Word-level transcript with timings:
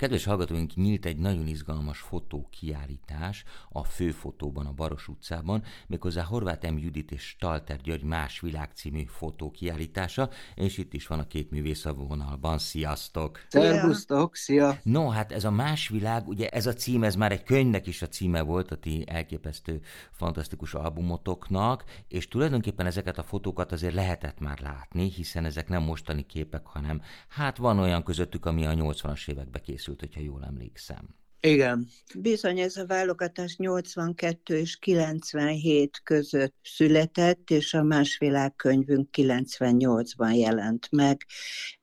Kedves 0.00 0.24
hallgatóink, 0.24 0.74
nyílt 0.74 1.04
egy 1.04 1.16
nagyon 1.16 1.46
izgalmas 1.46 1.98
fotókiállítás 1.98 3.44
a 3.68 3.84
Főfotóban, 3.84 4.66
a 4.66 4.72
Baros 4.72 5.08
utcában, 5.08 5.62
méghozzá 5.86 6.22
Horváth 6.22 6.70
M. 6.70 6.78
Judit 6.78 7.10
és 7.10 7.22
Stalter 7.22 7.80
György 7.80 8.02
Más 8.02 8.40
Világ 8.40 8.70
című 8.74 9.04
fotókiállítása, 9.04 10.30
és 10.54 10.78
itt 10.78 10.92
is 10.92 11.06
van 11.06 11.18
a 11.18 11.26
két 11.26 11.50
művész 11.50 11.84
a 11.84 11.92
vonalban. 11.92 12.58
Sziasztok! 12.58 13.40
Szervusztok, 13.48 14.36
szia! 14.36 14.78
No, 14.82 15.08
hát 15.08 15.32
ez 15.32 15.44
a 15.44 15.50
Más 15.50 15.88
Világ, 15.88 16.28
ugye 16.28 16.48
ez 16.48 16.66
a 16.66 16.72
cím, 16.72 17.04
ez 17.04 17.14
már 17.14 17.32
egy 17.32 17.42
könyvnek 17.42 17.86
is 17.86 18.02
a 18.02 18.08
címe 18.08 18.42
volt, 18.42 18.70
a 18.70 18.76
ti 18.76 19.04
elképesztő, 19.06 19.80
fantasztikus 20.10 20.74
albumotoknak, 20.74 21.84
és 22.08 22.28
tulajdonképpen 22.28 22.86
ezeket 22.86 23.18
a 23.18 23.22
fotókat 23.22 23.72
azért 23.72 23.94
lehetett 23.94 24.38
már 24.38 24.60
látni, 24.60 25.10
hiszen 25.10 25.44
ezek 25.44 25.68
nem 25.68 25.82
mostani 25.82 26.26
képek, 26.26 26.66
hanem 26.66 27.02
hát 27.28 27.56
van 27.56 27.78
olyan 27.78 28.02
közöttük, 28.02 28.46
ami 28.46 28.66
a 28.66 28.72
80-as 28.72 29.28
évekbe 29.28 29.60
készült, 29.60 29.88
hogyha 29.98 30.20
jól 30.20 30.44
emlékszem. 30.44 31.14
Igen. 31.40 31.88
Bizony 32.18 32.58
ez 32.58 32.76
a 32.76 32.86
válogatás 32.86 33.56
82 33.56 34.56
és 34.58 34.76
97 34.76 36.00
között 36.04 36.54
született, 36.62 37.50
és 37.50 37.74
a 37.74 37.82
másvilágkönyvünk 37.82 39.08
98-ban 39.16 40.36
jelent 40.36 40.88
meg. 40.90 41.26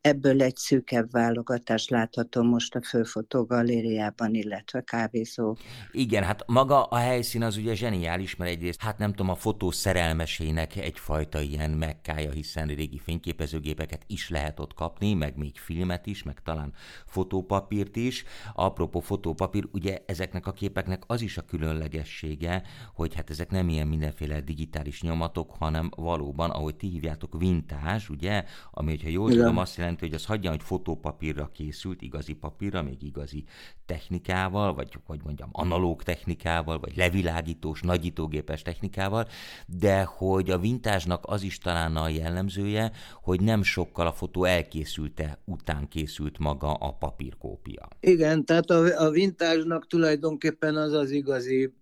Ebből 0.02 0.42
egy 0.42 0.56
szűkebb 0.56 1.12
válogatás 1.12 1.88
látható 1.88 2.42
most 2.42 2.76
a 2.76 2.82
Főfotó 2.82 3.44
Galériában, 3.44 4.34
illetve 4.34 4.82
kávézó. 4.82 5.56
Igen, 5.92 6.24
hát 6.24 6.44
maga 6.48 6.84
a 6.84 6.96
helyszín 6.96 7.44
az 7.44 7.58
ugye 7.58 7.76
zseniális, 7.76 8.36
mert 8.36 8.52
egyrészt, 8.52 8.82
hát 8.82 8.98
nem 8.98 9.10
tudom, 9.10 9.30
a 9.30 9.36
fotó 9.36 9.72
szerelmesének 9.72 10.76
egyfajta 10.76 11.42
ilyen 11.42 11.72
mekkája, 11.72 12.32
hiszen 12.32 12.68
régi 12.68 13.00
fényképezőgépeket 13.04 14.04
is 14.08 14.30
lehet 14.30 14.60
ott 14.60 14.74
kapni, 14.74 15.14
meg 15.14 15.38
még 15.38 15.58
filmet 15.58 16.06
is, 16.06 16.24
meg 16.24 16.42
talán 16.44 16.74
fotópapírt 17.06 17.96
is. 17.96 18.24
Apropó 18.54 19.00
fotópapír, 19.00 19.47
papír, 19.48 19.68
ugye 19.72 20.04
ezeknek 20.06 20.48
a 20.48 20.52
képeknek 20.52 21.04
az 21.08 21.22
is 21.22 21.38
a 21.38 21.42
különlegessége, 21.42 22.64
hogy 22.94 23.16
hát 23.16 23.30
ezek 23.30 23.50
nem 23.52 23.70
ilyen 23.70 23.88
mindenféle 23.88 24.42
digitális 24.42 25.02
nyomatok, 25.02 25.56
hanem 25.60 25.90
valóban, 25.96 26.50
ahogy 26.50 26.76
ti 26.76 26.88
hívjátok, 26.88 27.38
vintás, 27.38 28.10
ugye, 28.10 28.44
ami, 28.72 28.90
hogyha 28.90 29.10
jól 29.10 29.32
Igen. 29.32 29.42
tudom, 29.42 29.58
azt 29.58 29.78
jelenti, 29.78 30.06
hogy 30.06 30.14
az 30.14 30.26
hagyja, 30.26 30.50
hogy 30.50 30.64
fotópapírra 30.64 31.50
készült, 31.54 32.02
igazi 32.02 32.34
papírra, 32.34 32.82
még 32.82 33.04
igazi 33.04 33.44
technikával, 33.86 34.74
vagy 34.74 34.98
hogy 35.06 35.20
mondjam, 35.24 35.50
analóg 35.52 36.04
technikával, 36.04 36.80
vagy 36.80 36.96
levilágítós, 36.96 37.82
nagyítógépes 37.82 38.62
technikával, 38.62 39.28
de 39.68 40.04
hogy 40.04 40.50
a 40.50 40.60
vintásnak 40.60 41.24
az 41.28 41.44
is 41.44 41.58
talán 41.58 41.96
a 41.96 42.10
jellemzője, 42.10 42.92
hogy 43.22 43.42
nem 43.42 43.64
sokkal 43.64 44.08
a 44.08 44.12
fotó 44.12 44.44
elkészülte 44.44 45.42
után 45.46 45.88
készült 45.88 46.38
maga 46.38 46.74
a 46.74 46.92
papírkópia. 46.92 47.88
Igen, 48.00 48.46
tehát 48.46 48.70
a, 48.70 49.06
a 49.06 49.10
vintásnak 49.38 49.88
tulajdonképpen 49.88 50.76
az 50.76 50.94
az 50.94 51.12
igazi 51.12 51.74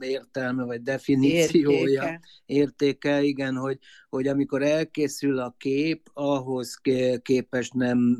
értelme, 0.00 0.64
vagy 0.64 0.82
definíciója, 0.82 1.78
értéke, 1.86 2.20
értéke 2.46 3.22
igen, 3.22 3.56
hogy, 3.56 3.78
hogy 4.08 4.26
amikor 4.26 4.62
elkészül 4.62 5.38
a 5.38 5.54
kép, 5.58 6.10
ahhoz 6.12 6.80
képest 7.22 7.74
nem 7.74 8.18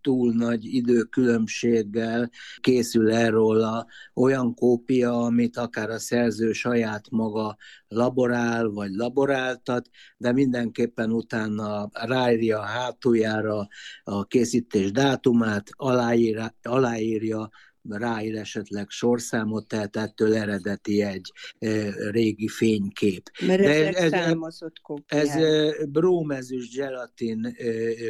túl 0.00 0.32
nagy 0.32 0.64
időkülönbséggel 0.64 2.30
készül 2.60 3.12
erről 3.12 3.60
a 3.60 3.86
olyan 4.14 4.54
kópia, 4.54 5.24
amit 5.24 5.56
akár 5.56 5.90
a 5.90 5.98
szerző 5.98 6.52
saját 6.52 7.10
maga 7.10 7.56
laborál, 7.88 8.68
vagy 8.68 8.90
laboráltat, 8.90 9.88
de 10.16 10.32
mindenképpen 10.32 11.10
utána 11.10 11.88
ráírja 11.92 12.60
hátuljára 12.60 13.68
a 14.04 14.24
készítés 14.24 14.90
dátumát, 14.90 15.68
aláírja, 15.72 16.54
aláírja 16.62 17.50
ráír 17.88 18.36
esetleg 18.36 18.88
sorszámot, 18.88 19.66
tehát 19.66 19.96
ettől 19.96 20.34
eredeti 20.34 21.02
egy 21.02 21.32
régi 22.10 22.48
fénykép. 22.48 23.30
Mert 23.46 23.62
De 23.62 23.92
ez, 23.92 24.10
számozott 24.10 24.80
kópiák. 24.82 25.22
Ez 25.22 25.34
brómezős 25.88 26.76
gelatin 26.76 27.44
e, 27.44 27.52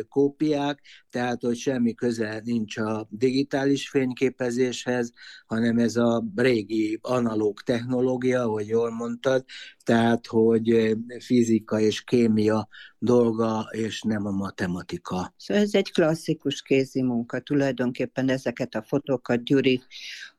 kópiák, 0.08 0.80
tehát 1.10 1.42
hogy 1.42 1.56
semmi 1.56 1.94
köze 1.94 2.40
nincs 2.44 2.76
a 2.76 3.06
digitális 3.10 3.88
fényképezéshez, 3.88 5.12
hanem 5.46 5.78
ez 5.78 5.96
a 5.96 6.24
régi 6.36 6.98
analóg 7.02 7.60
technológia, 7.60 8.42
ahogy 8.42 8.66
jól 8.68 8.90
mondtad, 8.90 9.44
tehát 9.84 10.26
hogy 10.26 10.96
fizika 11.18 11.80
és 11.80 12.02
kémia 12.02 12.68
dolga, 13.04 13.69
és 13.70 14.03
nem 14.03 14.26
a 14.26 14.31
matematika. 14.31 15.34
Szóval 15.37 15.62
ez 15.62 15.75
egy 15.75 15.92
klasszikus 15.92 16.62
kézi 16.62 17.03
munka, 17.03 17.41
tulajdonképpen 17.41 18.28
ezeket 18.28 18.75
a 18.75 18.82
fotókat 18.82 19.44
Gyuri 19.44 19.82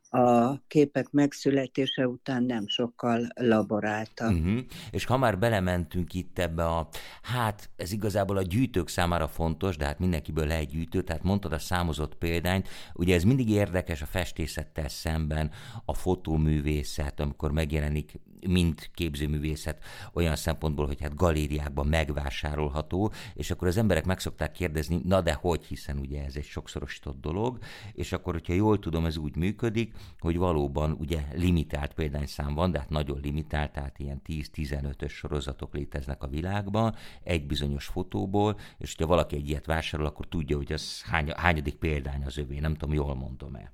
a 0.10 0.58
képek 0.68 1.12
megszületése 1.12 2.08
után 2.08 2.44
nem 2.44 2.68
sokkal 2.68 3.28
laborálta. 3.36 4.28
Uh-huh. 4.28 4.60
És 4.92 5.06
ha 5.06 5.18
már 5.18 5.40
belementünk 5.40 6.14
itt 6.14 6.40
ebbe 6.40 6.66
a, 6.66 6.88
hát 7.22 7.70
ez 7.76 7.92
igazából 7.92 8.38
a 8.38 8.42
gyűjtők 8.42 8.88
számára 8.88 9.28
fontos, 9.28 9.78
de 9.78 9.86
hát 9.86 10.00
mindenkiből 10.00 10.48
lehet 10.48 10.70
gyűjtő, 10.70 11.02
tehát 11.02 11.24
mondtad 11.24 11.54
a 11.54 11.60
számozott 11.60 12.16
példányt, 12.16 12.68
ugye 12.94 13.16
ez 13.16 13.24
mindig 13.24 13.50
érdekes 13.50 14.02
a 14.02 14.06
festészettel 14.06 14.90
szemben, 14.90 15.52
a 15.86 15.94
fotóművészet, 15.94 17.20
amikor 17.20 17.52
megjelenik 17.52 18.20
mind 18.48 18.90
képzőművészet 18.94 19.84
olyan 20.14 20.36
szempontból, 20.36 20.86
hogy 20.86 21.02
hát 21.02 21.16
galériákban 21.16 21.88
megvásárolható, 21.88 23.12
és 23.34 23.52
akkor 23.52 23.68
az 23.68 23.78
emberek 23.78 24.06
meg 24.06 24.20
szokták 24.20 24.52
kérdezni, 24.52 25.02
na 25.04 25.22
de 25.22 25.34
hogy, 25.34 25.66
hiszen 25.66 25.98
ugye 25.98 26.24
ez 26.26 26.36
egy 26.36 26.44
sokszorosított 26.44 27.22
dolog, 27.22 27.58
és 27.94 28.12
akkor, 28.12 28.34
hogyha 28.34 28.54
jól 28.54 28.80
tudom, 28.80 29.06
ez 29.06 29.18
úgy 29.18 29.36
működik, 29.36 29.94
hogy 30.20 30.38
valóban 30.38 30.92
ugye 30.92 31.28
limitált 31.34 31.94
példányszám 31.94 32.54
van, 32.54 32.72
de 32.72 32.80
hát 32.80 32.90
nagyon 32.90 33.20
limitált, 33.22 33.72
tehát 33.72 34.00
ilyen 34.00 34.22
10-15-ös 34.28 35.10
sorozatok 35.10 35.74
léteznek 35.74 36.24
a 36.24 36.28
világban, 36.28 36.96
egy 37.24 37.48
bizonyos 37.48 37.86
fotóból, 37.86 38.58
és 38.78 38.96
hogyha 38.96 39.14
valaki 39.14 39.36
egy 39.36 39.50
ilyet 39.50 39.66
vásárol, 39.66 40.06
akkor 40.06 40.28
tudja, 40.28 40.58
hogy 40.58 40.74
az 40.74 41.02
hány, 41.02 41.32
hányadik 41.36 41.76
példány 41.76 42.24
az 42.24 42.38
övé, 42.38 42.60
nem 42.60 42.76
tudom, 42.76 42.96
jól 42.96 43.16
mondom-e. 43.16 43.74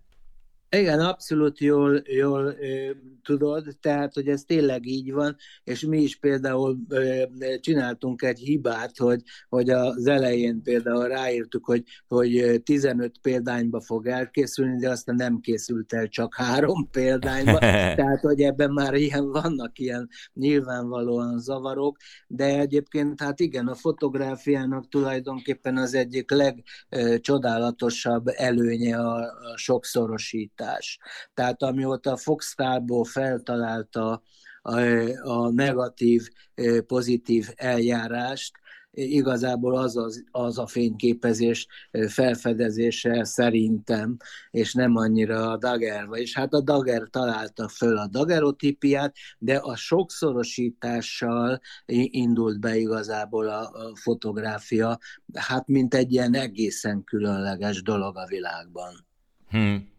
Igen, 0.76 1.00
abszolút 1.00 1.60
jól, 1.60 2.02
jól 2.06 2.46
ö, 2.46 2.92
tudod, 3.24 3.78
tehát, 3.82 4.14
hogy 4.14 4.28
ez 4.28 4.44
tényleg 4.44 4.86
így 4.86 5.12
van, 5.12 5.36
és 5.64 5.82
mi 5.82 6.02
is 6.02 6.16
például 6.16 6.78
ö, 6.90 7.24
csináltunk 7.60 8.22
egy 8.22 8.40
hibát, 8.40 8.98
hogy, 8.98 9.22
hogy 9.50 9.70
az 9.70 10.08
elején 10.08 10.62
például 10.64 11.08
ráírtuk, 11.08 11.66
hogy, 11.66 11.84
hogy 12.08 12.62
15 12.64 13.16
példányba 13.22 13.82
fog 13.82 14.08
elkészülni, 14.08 14.78
de 14.78 14.90
aztán 14.90 15.16
nem 15.16 15.40
készült 15.40 15.94
el 15.94 16.08
csak 16.08 16.36
három 16.36 16.90
példányba, 16.92 17.58
tehát, 18.00 18.22
hogy 18.22 18.42
ebben 18.42 18.72
már 18.72 18.94
ilyen 18.94 19.32
vannak 19.32 19.80
ilyen 19.80 20.10
nyilvánvalóan 20.34 21.40
zavarok, 21.40 21.98
de 22.28 22.60
egyébként 22.60 23.22
hát 23.22 23.40
igen, 23.40 23.68
a 23.68 23.76
fotográfiának 23.76 24.90
tulajdonképpen 24.90 25.78
az 25.78 25.94
egyik 25.94 26.32
legcsodálatosabb 26.32 28.28
előnye 28.28 28.98
a, 28.98 29.16
a 29.20 29.58
sokszorosítás 29.58 30.60
változtatás. 30.62 31.00
Tehát 31.34 31.64
amióta 31.64 32.18
Fox 32.18 32.56
Talbot 32.56 33.08
feltalálta 33.08 34.22
a, 34.62 34.80
a 35.24 35.50
negatív, 35.50 36.28
pozitív 36.88 37.50
eljárást, 37.56 38.60
igazából 38.94 39.78
az, 39.78 39.98
az, 39.98 40.24
az 40.32 40.58
a 40.58 40.68
fényképezés 40.68 41.68
felfedezése 42.08 43.24
szerintem, 43.24 44.18
és 44.52 44.74
nem 44.74 44.96
annyira 44.96 45.52
a 45.52 45.58
Daguerre, 45.58 46.20
és 46.20 46.36
hát 46.36 46.54
a 46.54 46.62
Daguerre 46.62 47.08
találta 47.10 47.68
föl 47.68 47.98
a 47.98 48.08
daguerreotípiát, 48.08 49.16
de 49.38 49.56
a 49.56 49.76
sokszorosítással 49.76 51.60
indult 52.06 52.60
be 52.60 52.78
igazából 52.78 53.48
a, 53.48 53.62
a 53.62 53.96
fotográfia, 53.96 54.98
hát 55.34 55.68
mint 55.68 55.94
egy 55.94 56.12
ilyen 56.12 56.36
egészen 56.36 57.04
különleges 57.04 57.82
dolog 57.82 58.18
a 58.18 58.26
világban. 58.26 59.06
Hmm. 59.50 59.90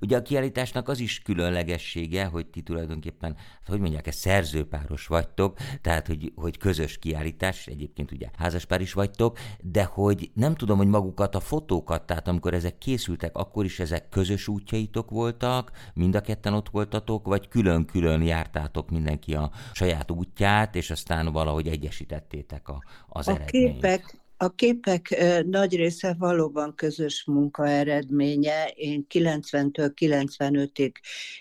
Ugye 0.00 0.16
a 0.16 0.22
kiállításnak 0.22 0.88
az 0.88 0.98
is 0.98 1.22
különlegessége, 1.22 2.24
hogy 2.24 2.46
ti 2.46 2.62
tulajdonképpen, 2.62 3.34
hát 3.36 3.68
hogy 3.68 3.80
mondják, 3.80 4.06
ez 4.06 4.14
szerzőpáros 4.14 5.06
vagytok, 5.06 5.58
tehát 5.80 6.06
hogy, 6.06 6.32
hogy 6.34 6.58
közös 6.58 6.98
kiállítás, 6.98 7.66
egyébként 7.66 8.12
ugye 8.12 8.28
házaspár 8.38 8.80
is 8.80 8.92
vagytok, 8.92 9.38
de 9.60 9.84
hogy 9.84 10.30
nem 10.34 10.54
tudom, 10.54 10.76
hogy 10.76 10.86
magukat 10.86 11.34
a 11.34 11.40
fotókat, 11.40 12.02
tehát 12.02 12.28
amikor 12.28 12.54
ezek 12.54 12.78
készültek, 12.78 13.36
akkor 13.36 13.64
is 13.64 13.80
ezek 13.80 14.08
közös 14.08 14.48
útjaitok 14.48 15.10
voltak, 15.10 15.70
mind 15.94 16.14
a 16.14 16.20
ketten 16.20 16.54
ott 16.54 16.68
voltatok, 16.68 17.26
vagy 17.26 17.48
külön-külön 17.48 18.22
jártátok 18.22 18.90
mindenki 18.90 19.34
a 19.34 19.50
saját 19.72 20.10
útját, 20.10 20.74
és 20.74 20.90
aztán 20.90 21.32
valahogy 21.32 21.68
egyesítettétek 21.68 22.68
a, 22.68 22.82
az 23.08 23.28
a 23.28 23.30
eredményt. 23.30 23.72
Képek 23.74 24.23
a 24.36 24.54
képek 24.54 25.24
nagy 25.46 25.76
része 25.76 26.14
valóban 26.18 26.74
közös 26.74 27.24
munka 27.26 27.68
eredménye. 27.68 28.66
Én 28.74 29.06
90-től 29.14 29.92
95-ig 30.00 30.92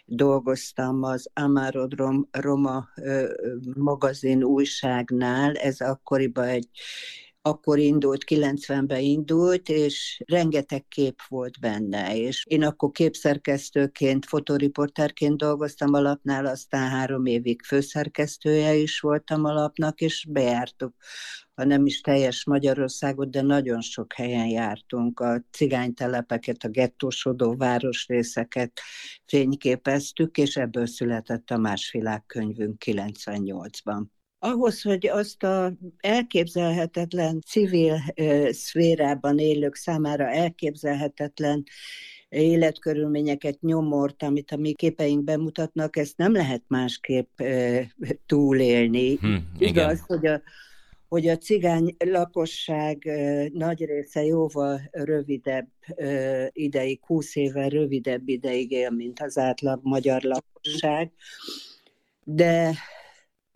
dolgoztam 0.06 1.04
az 1.04 1.30
Amarod 1.34 1.94
Roma 2.32 2.88
magazin 3.76 4.44
újságnál. 4.44 5.54
Ez 5.54 5.80
akkoriban 5.80 6.48
egy 6.48 6.70
akkor 7.46 7.80
indult, 7.80 8.24
90-ben 8.28 9.00
indult, 9.00 9.70
és 9.70 10.24
rengeteg 10.26 10.88
kép 10.88 11.22
volt 11.28 11.60
benne, 11.60 12.18
és 12.18 12.46
én 12.48 12.64
akkor 12.64 12.92
képszerkesztőként, 12.92 14.26
fotoriporterként 14.26 15.38
dolgoztam 15.38 15.94
a 15.94 16.02
lapnál, 16.02 16.46
aztán 16.46 16.90
három 16.90 17.26
évig 17.26 17.62
főszerkesztője 17.62 18.76
is 18.76 19.00
voltam 19.00 19.46
a 19.46 19.54
lapnak, 19.54 20.02
és 20.02 20.26
bejártuk 20.30 20.94
ha 21.56 21.64
nem 21.64 21.86
is 21.86 22.02
teljes 22.02 22.46
Magyarországot, 22.46 23.30
de 23.30 23.42
nagyon 23.42 23.82
sok 23.82 24.14
helyen 24.14 24.48
jártunk. 24.48 25.20
A 25.20 25.44
cigánytelepeket, 25.52 26.64
a 26.64 26.70
gettósodó 26.70 27.56
városrészeket 27.56 28.80
fényképeztük, 29.26 30.38
és 30.38 30.56
ebből 30.56 30.88
született 30.88 31.50
a 31.50 31.58
másvilágkönyvünk 31.58 32.84
98-ban 32.86 34.04
ahhoz, 34.44 34.82
hogy 34.82 35.08
azt 35.08 35.44
a 35.44 35.74
elképzelhetetlen 35.98 37.42
civil 37.48 37.98
szférában 38.50 39.38
élők 39.38 39.76
számára 39.76 40.30
elképzelhetetlen 40.30 41.64
életkörülményeket, 42.30 43.62
nyomort, 43.62 44.24
amit 44.24 44.52
a 44.52 44.58
mi 44.58 44.74
képeink 44.74 45.24
bemutatnak, 45.24 45.98
ezt 45.98 46.18
nem 46.18 46.32
lehet 46.34 46.64
másképp 46.68 47.42
túlélni. 48.26 49.16
Hm, 49.16 49.36
Igaz, 49.58 50.04
hogy 50.08 50.26
a, 50.26 50.42
hogy 51.14 51.28
a 51.28 51.38
cigány 51.38 51.96
lakosság 52.06 53.04
nagy 53.54 53.86
része 53.86 54.24
jóval 54.24 54.82
rövidebb 54.92 55.68
ideig, 56.52 57.00
20 57.06 57.36
éve 57.36 57.68
rövidebb 57.68 58.28
ideig 58.28 58.72
él, 58.72 58.90
mint 58.90 59.20
az 59.20 59.38
átlag 59.38 59.80
magyar 59.84 60.22
lakosság, 60.22 61.12
de 62.24 62.74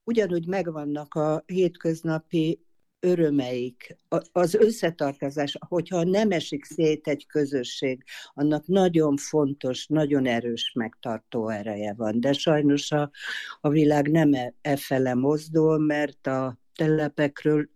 ugyanúgy 0.03 0.47
megvannak 0.47 1.13
a 1.13 1.43
hétköznapi 1.45 2.59
örömeik, 2.99 3.95
az 4.31 4.55
összetartozás, 4.55 5.57
hogyha 5.67 6.03
nem 6.03 6.31
esik 6.31 6.65
szét 6.65 7.07
egy 7.07 7.25
közösség, 7.25 8.03
annak 8.33 8.67
nagyon 8.67 9.15
fontos, 9.15 9.87
nagyon 9.87 10.25
erős 10.25 10.71
megtartó 10.75 11.49
ereje 11.49 11.93
van. 11.93 12.19
De 12.19 12.33
sajnos 12.33 12.91
a, 12.91 13.11
a 13.61 13.69
világ 13.69 14.11
nem 14.11 14.33
e, 14.33 14.53
e 14.61 14.75
fele 14.75 15.13
mozdul, 15.13 15.79
mert 15.79 16.27
a 16.27 16.57
telepekről 16.77 17.69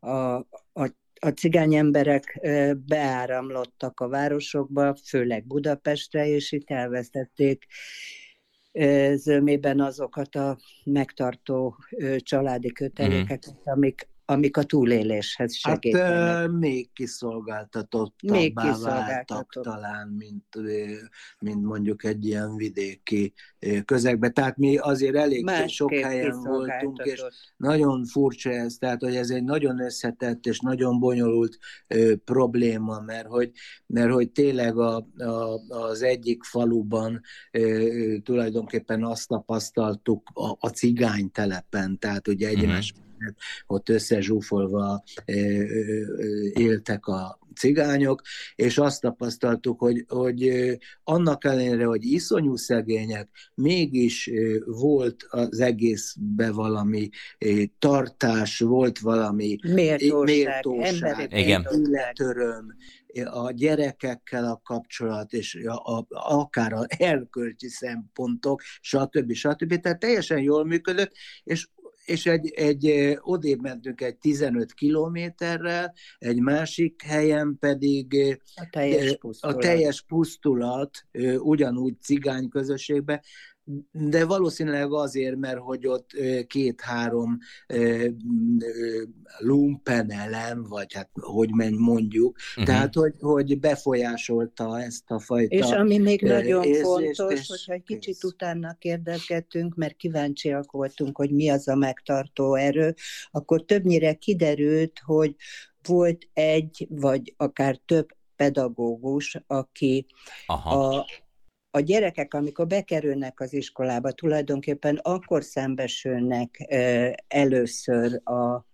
a, 0.00 0.34
a 0.72 0.96
a 1.20 1.28
cigány 1.28 1.74
emberek 1.74 2.48
beáramlottak 2.86 4.00
a 4.00 4.08
városokba, 4.08 4.96
főleg 5.04 5.46
Budapestre, 5.46 6.26
és 6.26 6.52
itt 6.52 6.70
elvesztették 6.70 7.66
zömében 9.14 9.80
azokat 9.80 10.34
a 10.34 10.58
megtartó 10.84 11.76
családi 12.18 12.72
kötelékeket, 12.72 13.50
mm. 13.50 13.72
amik, 13.72 14.08
amik 14.30 14.56
a 14.56 14.62
túléléshez 14.62 15.56
segítenek. 15.56 16.12
Hát 16.12 16.50
még 16.50 16.92
kiszolgáltatottabbá 16.92 18.34
még 18.34 18.54
váltak 18.82 19.52
talán, 19.62 20.08
mint, 20.08 20.44
mint 21.38 21.62
mondjuk 21.62 22.04
egy 22.04 22.26
ilyen 22.26 22.56
vidéki 22.56 23.32
közegben. 23.84 24.34
Tehát 24.34 24.56
mi 24.56 24.76
azért 24.76 25.16
elég 25.16 25.44
Másképp 25.44 25.68
sok 25.68 25.94
helyen 25.94 26.42
voltunk, 26.42 27.00
és 27.04 27.24
nagyon 27.56 28.04
furcsa 28.04 28.50
ez, 28.50 28.74
tehát 28.74 29.02
hogy 29.02 29.16
ez 29.16 29.30
egy 29.30 29.44
nagyon 29.44 29.80
összetett 29.80 30.46
és 30.46 30.58
nagyon 30.58 30.98
bonyolult 30.98 31.58
ö, 31.86 32.16
probléma, 32.24 33.00
mert 33.00 33.26
hogy, 33.26 33.50
mert 33.86 34.12
hogy 34.12 34.30
tényleg 34.30 34.78
a, 34.78 34.96
a, 35.18 35.60
az 35.68 36.02
egyik 36.02 36.42
faluban 36.42 37.20
ö, 37.50 38.16
tulajdonképpen 38.22 39.04
azt 39.04 39.28
tapasztaltuk 39.28 40.28
a, 40.32 40.56
a 40.58 40.68
cigánytelepen, 40.68 41.98
tehát 41.98 42.28
ugye 42.28 42.50
mhm. 42.50 42.58
egymás 42.58 42.92
mm 42.92 43.06
ott 43.66 43.88
összezsúfolva 43.88 45.02
éltek 46.54 47.06
a 47.06 47.38
cigányok, 47.58 48.22
és 48.54 48.78
azt 48.78 49.00
tapasztaltuk, 49.00 49.80
hogy, 49.80 50.04
hogy 50.08 50.50
annak 51.04 51.44
ellenére, 51.44 51.84
hogy 51.84 52.04
iszonyú 52.04 52.56
szegények, 52.56 53.28
mégis 53.54 54.30
volt 54.64 55.26
az 55.28 55.60
egészbe 55.60 56.52
valami 56.52 57.08
tartás, 57.78 58.58
volt 58.58 58.98
valami 58.98 59.58
méltóság, 59.62 60.36
méltóság 60.36 61.32
életöröm, 61.32 62.76
a 63.24 63.50
gyerekekkel 63.50 64.44
a 64.44 64.60
kapcsolat, 64.64 65.32
és 65.32 65.54
a, 65.64 65.96
a, 65.96 66.06
akár 66.10 66.72
a 66.72 66.86
erkölcsi 66.88 67.68
szempontok, 67.68 68.62
stb. 68.80 69.32
stb. 69.32 69.80
Tehát 69.80 69.98
teljesen 69.98 70.40
jól 70.40 70.64
működött, 70.64 71.12
és 71.44 71.68
és 72.08 72.26
egy, 72.26 72.50
egy 72.50 73.16
odébb 73.20 73.60
mentünk 73.60 74.00
egy 74.00 74.16
15 74.16 74.72
kilométerrel, 74.72 75.94
egy 76.18 76.40
másik 76.40 77.02
helyen 77.02 77.56
pedig 77.60 78.38
a 78.54 78.68
teljes 78.70 79.16
pusztulat, 79.16 79.56
a 79.56 79.58
teljes 79.58 80.02
pusztulat 80.02 80.90
ugyanúgy 81.38 82.00
cigány 82.00 82.48
közösségbe, 82.48 83.22
de 83.90 84.24
valószínűleg 84.24 84.92
azért, 84.92 85.36
mert 85.36 85.58
hogy 85.58 85.86
ott 85.86 86.10
két-három 86.46 87.38
lumpenelem, 89.38 90.62
vagy 90.62 90.92
hát 90.92 91.10
hogy 91.12 91.50
mondjuk, 91.76 92.36
uh-huh. 92.36 92.64
tehát 92.64 92.94
hogy, 92.94 93.14
hogy 93.20 93.58
befolyásolta 93.58 94.80
ezt 94.80 95.10
a 95.10 95.18
fajta 95.18 95.56
És 95.56 95.70
ami 95.70 95.98
még 95.98 96.22
nagyon 96.22 96.62
érzést, 96.62 96.84
fontos, 96.84 97.40
és 97.40 97.48
hogyha 97.48 97.72
egy 97.72 97.82
kicsit 97.82 98.24
utána 98.24 98.76
kérdezgetünk, 98.78 99.74
mert 99.74 99.96
kíváncsiak 99.96 100.70
voltunk, 100.70 101.16
hogy 101.16 101.30
mi 101.30 101.48
az 101.48 101.68
a 101.68 101.74
megtartó 101.74 102.54
erő, 102.54 102.94
akkor 103.30 103.64
többnyire 103.64 104.12
kiderült, 104.12 105.00
hogy 105.04 105.34
volt 105.82 106.28
egy, 106.32 106.86
vagy 106.90 107.34
akár 107.36 107.76
több 107.76 108.08
pedagógus, 108.36 109.42
aki 109.46 110.06
Aha. 110.46 110.94
a 110.96 111.06
a 111.70 111.80
gyerekek, 111.80 112.34
amikor 112.34 112.66
bekerülnek 112.66 113.40
az 113.40 113.52
iskolába, 113.52 114.12
tulajdonképpen 114.12 114.96
akkor 114.96 115.44
szembesülnek 115.44 116.66
először 117.28 118.20
a, 118.24 118.66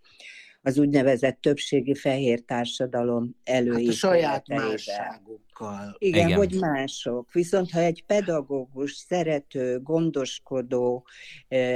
az 0.62 0.78
úgynevezett 0.78 1.40
többségi 1.40 1.94
fehér 1.94 2.40
társadalom 2.40 3.36
előítéleteivel. 3.44 4.30
Hát 4.30 4.42
a 4.42 4.46
saját 4.46 4.48
másságukkal. 4.48 5.96
Igen, 5.98 6.26
Igen, 6.26 6.38
hogy 6.38 6.54
mások. 6.58 7.32
Viszont 7.32 7.70
ha 7.70 7.80
egy 7.80 8.04
pedagógus, 8.06 8.92
szerető, 8.92 9.80
gondoskodó, 9.80 11.06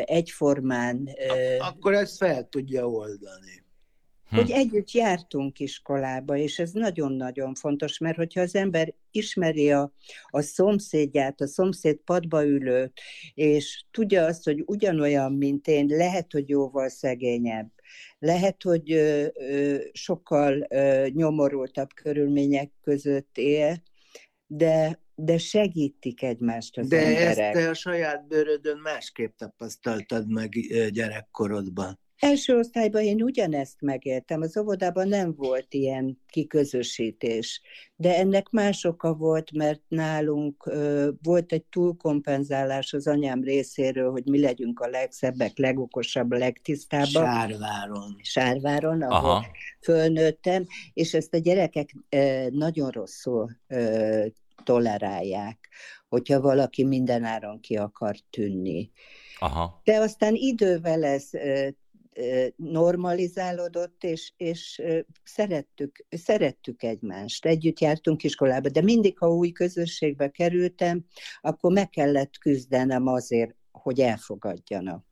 egyformán... 0.05 1.09
Akkor 1.59 1.94
ezt 1.94 2.17
fel 2.17 2.49
tudja 2.49 2.88
oldani. 2.88 3.67
Hm. 4.28 4.36
Hogy 4.36 4.50
együtt 4.50 4.90
jártunk 4.90 5.58
iskolába, 5.58 6.36
és 6.36 6.58
ez 6.58 6.70
nagyon-nagyon 6.70 7.54
fontos, 7.54 7.98
mert 7.98 8.16
hogyha 8.16 8.40
az 8.40 8.54
ember 8.54 8.94
ismeri 9.10 9.72
a, 9.72 9.92
a 10.25 10.40
szomszédját, 10.40 11.40
a 11.40 11.46
szomszéd 11.46 11.97
padba 11.97 12.44
ülőt, 12.44 13.00
és 13.35 13.85
tudja 13.90 14.25
azt, 14.25 14.44
hogy 14.44 14.62
ugyanolyan, 14.66 15.32
mint 15.32 15.66
én, 15.66 15.87
lehet, 15.87 16.32
hogy 16.32 16.49
jóval 16.49 16.88
szegényebb, 16.88 17.70
lehet, 18.18 18.62
hogy 18.62 18.92
ö, 18.92 19.26
ö, 19.35 19.76
sokkal 19.92 20.66
ö, 20.68 21.06
nyomorultabb 21.12 21.88
körülmények 21.94 22.70
között 22.82 23.38
él, 23.38 23.82
de, 24.47 25.02
de 25.14 25.38
segítik 25.38 26.23
egymást 26.23 26.78
az 26.78 26.88
de 26.88 26.97
emberek. 26.97 27.37
De 27.37 27.42
ezt 27.42 27.52
te 27.52 27.68
a 27.68 27.75
saját 27.75 28.26
bőrödön 28.26 28.78
másképp 28.78 29.37
tapasztaltad 29.37 30.28
meg 30.28 30.50
gyerekkorodban. 30.92 31.99
Első 32.18 32.58
osztályban 32.58 33.02
én 33.02 33.22
ugyanezt 33.22 33.80
megéltem, 33.80 34.40
az 34.40 34.56
óvodában 34.56 35.08
nem 35.08 35.34
volt 35.34 35.75
ilyen 35.75 36.20
kiközösítés, 36.28 37.60
de 37.96 38.16
ennek 38.16 38.50
más 38.50 38.84
oka 38.84 39.14
volt, 39.14 39.52
mert 39.52 39.80
nálunk 39.88 40.66
ö, 40.66 41.08
volt 41.22 41.52
egy 41.52 41.64
túlkompenzálás 41.64 42.92
az 42.92 43.06
anyám 43.06 43.42
részéről, 43.42 44.10
hogy 44.10 44.25
mi 44.25 44.40
legyünk 44.40 44.80
a 44.80 44.88
legszebbek, 44.88 45.58
legokosabb, 45.58 46.32
legtisztábbak. 46.32 47.25
Sárváron. 47.25 48.16
Sárváron, 48.22 49.02
ahol 49.02 49.30
Aha. 49.30 49.46
fölnőttem, 49.80 50.66
és 50.92 51.14
ezt 51.14 51.34
a 51.34 51.38
gyerekek 51.38 51.94
ö, 52.08 52.46
nagyon 52.50 52.90
rosszul 52.90 53.50
ö, 53.66 54.26
tolerálják, 54.64 55.68
hogyha 56.08 56.40
valaki 56.40 56.84
mindenáron 56.84 57.60
ki 57.60 57.76
akar 57.76 58.16
tűnni. 58.30 58.90
Aha. 59.38 59.80
De 59.84 59.98
aztán 59.98 60.34
idővel 60.34 61.04
ez 61.04 61.30
normalizálódott, 62.56 64.04
és, 64.04 64.32
és 64.37 64.82
szerettük, 65.25 66.06
szerettük 66.10 66.82
egymást. 66.82 67.46
Együtt 67.46 67.80
jártunk 67.80 68.22
iskolába, 68.22 68.68
de 68.68 68.82
mindig, 68.82 69.18
ha 69.18 69.34
új 69.34 69.50
közösségbe 69.52 70.28
kerültem, 70.28 71.04
akkor 71.40 71.72
meg 71.72 71.88
kellett 71.88 72.38
küzdenem 72.38 73.06
azért, 73.06 73.54
hogy 73.70 74.00
elfogadjanak. 74.00 75.08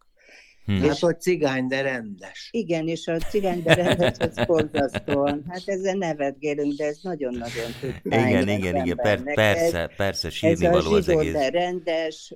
Hmm. 0.66 0.80
Hát, 0.80 0.98
hogy 0.98 1.20
cigány, 1.20 1.66
de 1.66 1.80
rendes. 1.80 2.48
Igen, 2.50 2.88
és 2.88 3.06
a 3.06 3.18
cigány, 3.18 3.62
de 3.62 3.74
rendes, 3.74 4.16
ez 4.18 4.44
borzasztóan. 4.46 5.44
Hát 5.48 5.62
ezzel 5.64 5.94
nevetgélünk, 5.94 6.72
de 6.72 6.84
ez 6.84 6.98
nagyon-nagyon 7.02 7.70
tudtány. 7.80 8.28
Igen, 8.28 8.48
igen, 8.48 8.76
igen, 8.76 8.96
per, 8.96 9.22
persze, 9.34 9.78
ez, 9.78 9.96
persze, 9.96 10.30
sírni 10.30 10.66
való 10.66 10.92
az 10.92 11.08
egész. 11.08 11.32
de 11.32 11.50
rendes, 11.50 12.34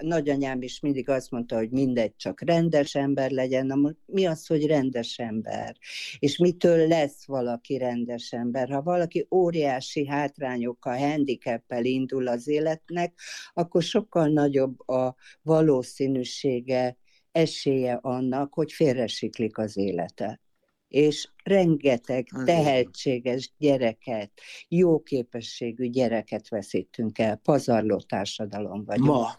nagyanyám 0.00 0.62
is 0.62 0.80
mindig 0.80 1.08
azt 1.08 1.30
mondta, 1.30 1.56
hogy 1.56 1.70
mindegy, 1.70 2.16
csak 2.16 2.40
rendes 2.40 2.94
ember 2.94 3.30
legyen. 3.30 3.66
Na, 3.66 3.94
mi 4.06 4.26
az, 4.26 4.46
hogy 4.46 4.66
rendes 4.66 5.18
ember? 5.18 5.76
És 6.18 6.36
mitől 6.36 6.88
lesz 6.88 7.26
valaki 7.26 7.76
rendes 7.76 8.32
ember? 8.32 8.68
Ha 8.68 8.82
valaki 8.82 9.26
óriási 9.30 10.06
hátrányokkal, 10.06 10.96
handicappel 10.96 11.84
indul 11.84 12.28
az 12.28 12.48
életnek, 12.48 13.12
akkor 13.52 13.82
sokkal 13.82 14.28
nagyobb 14.28 14.88
a 14.88 15.14
valószínűsége, 15.42 16.96
esélye 17.32 17.98
annak, 18.02 18.54
hogy 18.54 18.72
félresiklik 18.72 19.58
az 19.58 19.76
élete. 19.76 20.40
És 20.88 21.28
rengeteg 21.44 22.28
tehetséges 22.44 23.52
gyereket, 23.58 24.30
jó 24.68 25.02
képességű 25.02 25.86
gyereket 25.86 26.48
veszítünk 26.48 27.18
el, 27.18 27.36
pazarló 27.36 28.00
társadalom 28.00 28.84
vagyunk. 28.84 29.08
Ma. 29.08 29.30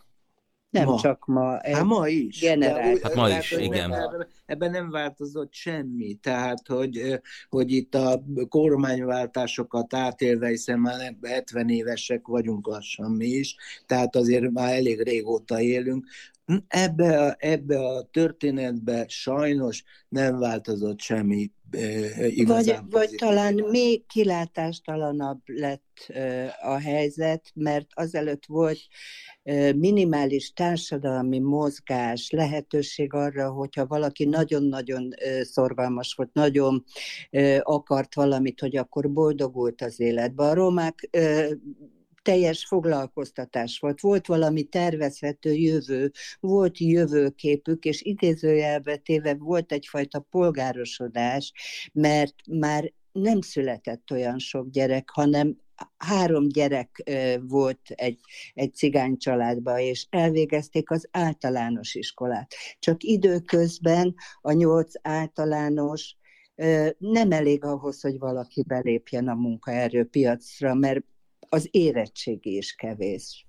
Nem 0.69 0.85
ma. 0.85 0.99
csak 0.99 1.25
ma, 1.25 1.59
hát 1.61 1.83
ma 1.83 2.07
is. 2.07 2.39
Generáció. 2.39 2.99
Hát 3.03 3.15
ma 3.15 3.29
is, 3.29 3.51
igen. 3.51 3.93
Ebben, 3.93 4.27
ebben 4.45 4.71
nem 4.71 4.89
változott 4.89 5.53
semmi, 5.53 6.13
tehát 6.13 6.67
hogy, 6.67 7.19
hogy 7.49 7.71
itt 7.71 7.95
a 7.95 8.23
kormányváltásokat 8.49 9.93
átélve, 9.93 10.47
hiszen 10.47 10.79
már 10.79 11.15
70 11.21 11.69
évesek 11.69 12.27
vagyunk 12.27 12.67
lassan 12.67 13.11
mi 13.11 13.25
is, 13.25 13.55
tehát 13.85 14.15
azért 14.15 14.51
már 14.51 14.73
elég 14.73 15.01
régóta 15.01 15.61
élünk, 15.61 16.05
Ebbe 16.67 17.23
a, 17.25 17.35
ebbe 17.37 17.79
a 17.79 18.03
történetbe 18.11 19.05
sajnos 19.07 19.83
nem 20.09 20.39
változott 20.39 20.99
semmi 20.99 21.51
vagy, 22.45 22.75
vagy 22.89 23.15
talán 23.17 23.53
még 23.53 24.05
kilátástalanabb 24.05 25.41
lett 25.45 26.11
a 26.61 26.79
helyzet, 26.79 27.51
mert 27.53 27.87
azelőtt 27.93 28.45
volt 28.45 28.79
minimális 29.75 30.53
társadalmi 30.53 31.39
mozgás, 31.39 32.29
lehetőség 32.29 33.13
arra, 33.13 33.51
hogyha 33.51 33.85
valaki 33.87 34.25
nagyon-nagyon 34.25 35.09
szorgalmas 35.41 36.13
volt, 36.13 36.33
nagyon 36.33 36.83
akart 37.61 38.15
valamit, 38.15 38.59
hogy 38.59 38.77
akkor 38.77 39.11
boldogult 39.11 39.81
az 39.81 39.99
életben. 39.99 40.49
A 40.49 40.53
romák 40.53 41.09
teljes 42.21 42.65
foglalkoztatás 42.65 43.79
volt, 43.79 43.99
volt 43.99 44.27
valami 44.27 44.63
tervezhető 44.63 45.53
jövő, 45.53 46.11
volt 46.39 46.77
jövőképük, 46.77 47.85
és 47.85 48.01
idézőjelbe 48.01 48.95
téve 48.95 49.35
volt 49.35 49.71
egyfajta 49.71 50.19
polgárosodás, 50.19 51.53
mert 51.93 52.35
már 52.49 52.93
nem 53.11 53.41
született 53.41 54.11
olyan 54.11 54.39
sok 54.39 54.69
gyerek, 54.69 55.09
hanem 55.09 55.57
három 55.97 56.47
gyerek 56.47 57.03
volt 57.41 57.79
egy, 57.89 58.19
egy 58.53 58.73
cigány 58.73 59.17
családban, 59.17 59.79
és 59.79 60.07
elvégezték 60.09 60.91
az 60.91 61.07
általános 61.11 61.95
iskolát. 61.95 62.53
Csak 62.79 63.03
időközben 63.03 64.15
a 64.41 64.51
nyolc 64.51 64.93
általános 65.01 66.15
nem 66.97 67.31
elég 67.31 67.63
ahhoz, 67.63 68.01
hogy 68.01 68.19
valaki 68.19 68.63
belépjen 68.67 69.27
a 69.27 69.33
munkaerőpiacra, 69.33 70.73
mert 70.73 71.03
az 71.49 71.67
érettségi 71.71 72.57
is 72.57 72.75
kevés. 72.75 73.47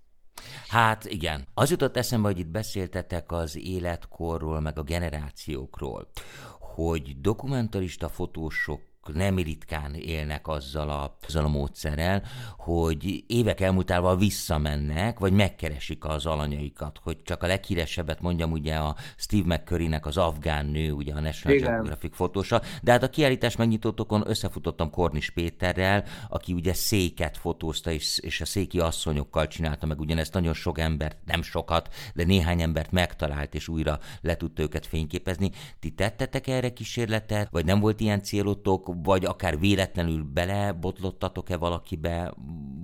Hát 0.68 1.04
igen. 1.04 1.46
Az 1.54 1.70
jutott 1.70 1.96
eszembe, 1.96 2.28
hogy 2.28 2.38
itt 2.38 2.50
beszéltetek 2.50 3.32
az 3.32 3.56
életkorról, 3.56 4.60
meg 4.60 4.78
a 4.78 4.82
generációkról, 4.82 6.10
hogy 6.58 7.20
dokumentarista 7.20 8.08
fotósok 8.08 8.80
nem 9.06 9.36
ritkán 9.36 9.94
élnek 9.94 10.48
azzal 10.48 10.90
a, 10.90 11.16
azzal 11.26 11.44
a 11.44 11.48
módszerrel, 11.48 12.22
hogy 12.56 13.24
évek 13.26 13.60
elmúltával 13.60 14.16
visszamennek, 14.16 15.18
vagy 15.18 15.32
megkeresik 15.32 16.04
az 16.04 16.26
alanyaikat, 16.26 16.98
hogy 17.02 17.22
csak 17.22 17.42
a 17.42 17.46
leghíresebbet 17.46 18.20
mondjam 18.20 18.52
ugye 18.52 18.74
a 18.74 18.96
Steve 19.16 19.54
McCurry-nek 19.54 20.06
az 20.06 20.16
afgán 20.16 20.66
nő, 20.66 20.92
ugye 20.92 21.14
a 21.14 21.20
National 21.20 21.58
Igen. 21.58 21.72
Geographic 21.72 22.16
fotósa, 22.16 22.62
de 22.82 22.92
hát 22.92 23.02
a 23.02 23.10
kiállítás 23.10 23.56
megnyitótokon 23.56 24.22
összefutottam 24.26 24.90
Kornis 24.90 25.30
Péterrel, 25.30 26.04
aki 26.28 26.52
ugye 26.52 26.74
széket 26.74 27.36
fotózta, 27.36 27.90
és, 27.90 28.18
és 28.18 28.40
a 28.40 28.44
széki 28.44 28.80
asszonyokkal 28.80 29.46
csinálta 29.46 29.86
meg 29.86 30.00
ugyanezt, 30.00 30.34
nagyon 30.34 30.54
sok 30.54 30.78
embert, 30.78 31.16
nem 31.26 31.42
sokat, 31.42 31.94
de 32.14 32.24
néhány 32.24 32.62
embert 32.62 32.90
megtalált, 32.90 33.54
és 33.54 33.68
újra 33.68 33.98
le 34.20 34.36
tudta 34.36 34.62
őket 34.62 34.86
fényképezni. 34.86 35.50
Ti 35.78 35.90
tettetek 35.90 36.46
erre 36.46 36.72
kísérletet, 36.72 37.48
vagy 37.50 37.64
nem 37.64 37.80
volt 37.80 38.00
ilyen 38.00 38.22
célotok, 38.22 38.88
vagy 39.02 39.24
akár 39.24 39.58
véletlenül 39.58 40.22
belebotlottatok-e 40.22 41.56
valakibe? 41.56 42.34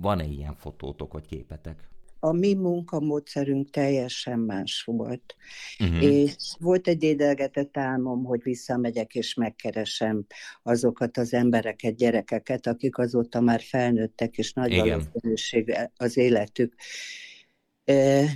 Van-e 0.01 0.25
ilyen 0.25 0.55
fotótok 0.55 1.13
vagy 1.13 1.25
képetek? 1.25 1.89
a 2.19 2.31
mi 2.31 2.53
munkamódszerünk 2.53 3.69
teljesen 3.69 4.39
más 4.39 4.83
volt. 4.85 5.35
Uh-huh. 5.79 6.03
És 6.03 6.55
volt 6.59 6.87
egy 6.87 6.97
dédelgetett 6.97 7.77
álmom, 7.77 8.23
hogy 8.23 8.43
visszamegyek 8.43 9.15
és 9.15 9.33
megkeresem 9.33 10.25
azokat 10.63 11.17
az 11.17 11.33
embereket, 11.33 11.95
gyerekeket, 11.95 12.67
akik 12.67 12.97
azóta 12.97 13.41
már 13.41 13.61
felnőttek, 13.61 14.37
és 14.37 14.53
nagy 14.53 14.75
valószínűség 14.75 15.75
az 15.97 16.17
életük 16.17 16.73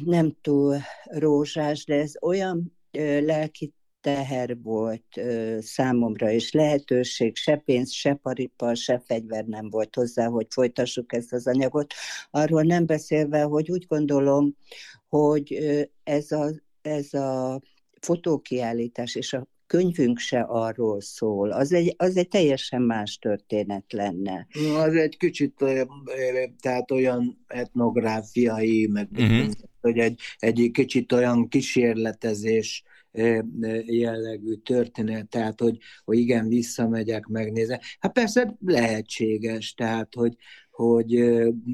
nem 0.03 0.35
túl 0.41 0.77
rózsás, 1.03 1.85
de 1.85 1.95
ez 1.95 2.13
olyan 2.21 2.77
lelki 3.19 3.73
teher 4.01 4.57
volt 4.61 5.17
ö, 5.17 5.57
számomra, 5.61 6.31
és 6.31 6.51
lehetőség, 6.51 7.35
se 7.35 7.55
pénz, 7.55 7.91
se 7.91 8.13
paripar, 8.13 8.75
se 8.75 9.01
fegyver 9.05 9.45
nem 9.45 9.69
volt 9.69 9.95
hozzá, 9.95 10.27
hogy 10.27 10.47
folytassuk 10.49 11.13
ezt 11.13 11.33
az 11.33 11.47
anyagot. 11.47 11.93
Arról 12.29 12.61
nem 12.61 12.85
beszélve, 12.85 13.41
hogy 13.41 13.71
úgy 13.71 13.85
gondolom, 13.87 14.55
hogy 15.09 15.53
ö, 15.53 15.81
ez, 16.03 16.31
a, 16.31 16.51
ez 16.81 17.13
a 17.13 17.61
fotókiállítás 17.99 19.15
és 19.15 19.33
a 19.33 19.47
könyvünk 19.71 20.17
se 20.19 20.39
arról 20.39 21.01
szól. 21.01 21.51
Az 21.51 21.73
egy, 21.73 21.95
az 21.97 22.17
egy 22.17 22.27
teljesen 22.27 22.81
más 22.81 23.17
történet 23.17 23.93
lenne. 23.93 24.47
Az 24.75 24.95
egy 24.95 25.17
kicsit 25.17 25.63
tehát 26.59 26.91
olyan 26.91 27.45
etnográfiai, 27.47 28.87
meg 28.91 29.07
uh-huh. 29.11 29.51
hogy 29.81 29.97
egy, 29.97 30.19
egy 30.37 30.69
kicsit 30.73 31.11
olyan 31.11 31.47
kísérletezés 31.47 32.83
jellegű 33.85 34.53
történet, 34.53 35.29
tehát 35.29 35.59
hogy, 35.59 35.77
hogy 36.03 36.17
igen, 36.17 36.47
visszamegyek, 36.47 37.25
megnézem. 37.25 37.79
Hát 37.99 38.11
persze 38.13 38.55
lehetséges, 38.65 39.73
tehát 39.73 40.13
hogy, 40.15 40.35
hogy 40.81 41.15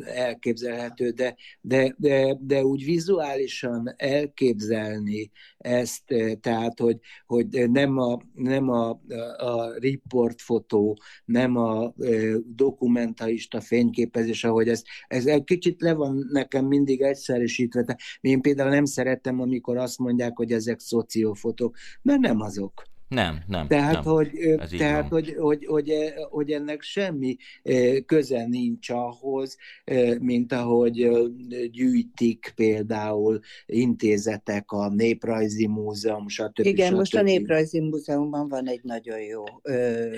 elképzelhető, 0.05 1.09
de, 1.09 1.35
de, 1.61 1.95
de, 1.97 2.37
de 2.39 2.63
úgy 2.63 2.85
vizuálisan 2.85 3.93
elképzelni 3.97 5.31
ezt, 5.57 6.03
tehát, 6.39 6.79
hogy, 6.79 6.97
hogy 7.25 7.71
nem 7.71 7.97
a, 7.97 8.19
nem 8.33 8.69
a, 8.69 8.89
a 9.37 9.77
riportfotó, 9.79 10.97
nem 11.25 11.55
a 11.55 11.93
dokumentalista 12.55 13.61
fényképezés, 13.61 14.43
ahogy 14.43 14.67
ez, 14.67 14.83
ez 15.07 15.25
egy 15.25 15.43
kicsit 15.43 15.81
le 15.81 15.93
van 15.93 16.27
nekem 16.31 16.65
mindig 16.65 17.01
egyszerűsítve. 17.01 17.97
Én 18.21 18.41
például 18.41 18.69
nem 18.69 18.85
szeretem, 18.85 19.39
amikor 19.39 19.77
azt 19.77 19.97
mondják, 19.97 20.37
hogy 20.37 20.51
ezek 20.51 20.79
szociófotók, 20.79 21.75
mert 22.01 22.19
nem 22.19 22.41
azok. 22.41 22.95
Nem, 23.07 23.43
nem. 23.47 23.67
Tehát, 23.67 23.93
nem. 23.93 24.03
Hogy, 24.03 24.29
tehát 24.77 25.09
hogy, 25.09 25.35
hogy, 25.39 25.65
hogy, 25.65 25.93
hogy 26.29 26.51
ennek 26.51 26.81
semmi 26.81 27.35
köze 28.05 28.45
nincs 28.47 28.89
ahhoz, 28.89 29.57
mint 30.19 30.53
ahogy 30.53 31.09
gyűjtik 31.71 32.51
például 32.55 33.39
intézetek, 33.65 34.71
a 34.71 34.89
Néprajzi 34.89 35.67
Múzeum, 35.67 36.27
stb. 36.27 36.65
Igen, 36.65 36.87
stb. 36.87 36.97
most 36.97 37.15
a 37.15 37.21
Néprajzi 37.21 37.79
Múzeumban 37.79 38.47
van 38.49 38.67
egy 38.67 38.81
nagyon 38.83 39.19
jó 39.19 39.43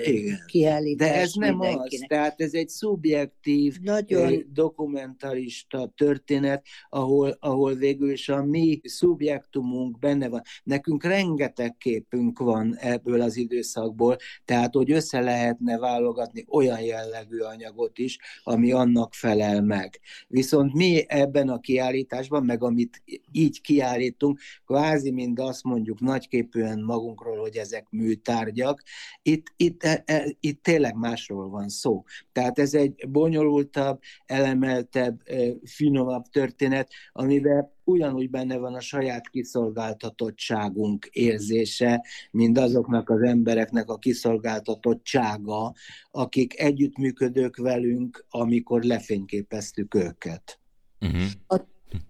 Igen. 0.04 0.38
kiállítás. 0.46 1.08
De 1.08 1.14
ez 1.14 1.32
nem 1.32 1.56
mindenkinek. 1.56 2.02
az, 2.02 2.04
tehát 2.08 2.40
ez 2.40 2.54
egy 2.54 2.68
szubjektív, 2.68 3.76
nagyon... 3.82 4.44
dokumentarista 4.52 5.92
történet, 5.96 6.64
ahol, 6.88 7.36
ahol 7.40 7.74
végül 7.74 8.10
is 8.10 8.28
a 8.28 8.44
mi 8.44 8.80
szubjektumunk 8.82 9.98
benne 9.98 10.28
van. 10.28 10.42
Nekünk 10.64 11.04
rengeteg 11.04 11.76
képünk 11.78 12.38
van 12.38 12.78
ebből 12.80 13.20
az 13.20 13.36
időszakból, 13.36 14.16
tehát 14.44 14.74
hogy 14.74 14.90
össze 14.90 15.20
lehetne 15.20 15.78
válogatni 15.78 16.44
olyan 16.48 16.80
jellegű 16.80 17.38
anyagot 17.38 17.98
is, 17.98 18.18
ami 18.42 18.72
annak 18.72 19.14
felel 19.14 19.62
meg. 19.62 20.00
Viszont 20.28 20.72
mi 20.72 21.04
ebben 21.08 21.48
a 21.48 21.60
kiállításban, 21.60 22.44
meg 22.44 22.62
amit 22.62 23.02
így 23.32 23.60
kiállítunk, 23.60 24.38
kvázi 24.66 25.10
mind 25.10 25.38
azt 25.38 25.64
mondjuk 25.64 26.00
nagyképűen 26.00 26.82
magunkról, 26.82 27.38
hogy 27.38 27.56
ezek 27.56 27.86
műtárgyak, 27.90 28.82
itt, 29.22 29.46
itt, 29.56 29.82
e, 29.82 30.02
e, 30.06 30.36
itt 30.40 30.62
tényleg 30.62 30.94
másról 30.94 31.48
van 31.48 31.68
szó. 31.68 32.04
Tehát 32.32 32.58
ez 32.58 32.74
egy 32.74 33.08
bonyolultabb, 33.08 34.00
elemeltebb, 34.26 35.22
finomabb 35.64 36.24
történet, 36.24 36.90
amiben 37.12 37.78
ugyanúgy 37.90 38.30
benne 38.30 38.56
van 38.56 38.74
a 38.74 38.80
saját 38.80 39.28
kiszolgáltatottságunk 39.28 41.08
érzése, 41.12 42.04
mint 42.30 42.58
azoknak 42.58 43.10
az 43.10 43.22
embereknek 43.22 43.88
a 43.88 43.98
kiszolgáltatottsága, 43.98 45.74
akik 46.10 46.60
együttműködők 46.60 47.56
velünk, 47.56 48.26
amikor 48.28 48.82
lefényképeztük 48.82 49.94
őket. 49.94 50.60
Uh-huh. 51.00 51.60